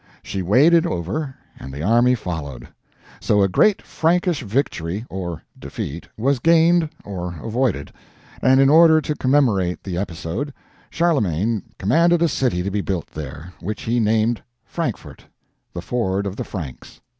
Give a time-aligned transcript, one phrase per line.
[0.23, 2.67] She waded over, and the army followed.
[3.19, 7.93] So a great Frankish victory or defeat was gained or avoided;
[8.41, 10.55] and in order to commemorate the episode,
[10.89, 15.27] Charlemagne commanded a city to be built there, which he named Frankfort
[15.71, 16.99] the ford of the Franks.